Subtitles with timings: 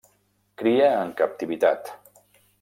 [0.61, 1.95] Cria en captivitat.